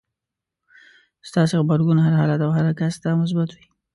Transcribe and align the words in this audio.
ستاسې 1.29 1.53
غبرګون 1.61 1.97
هر 2.01 2.13
حالت 2.19 2.39
او 2.45 2.51
هر 2.57 2.65
کس 2.79 2.93
ته 3.03 3.09
مثبت 3.21 3.49
وي. 3.53 3.65